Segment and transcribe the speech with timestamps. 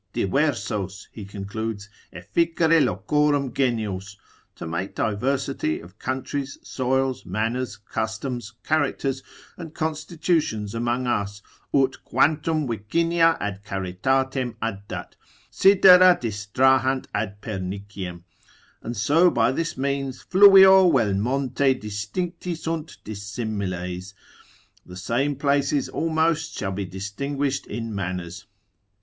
[0.13, 4.17] Diversos (he concludes) efficere locorum Genios,
[4.55, 9.21] to make diversity of countries, soils, manners, customs, characters,
[9.57, 15.09] and constitutions among us, ut quantum vicinia ad charitatem addat,
[15.51, 18.23] sidera distrahant ad perniciem,
[18.81, 24.15] and so by this means fluvio vel monte distincti sunt dissimiles,
[24.83, 28.47] the same places almost shall be distinguished in manners.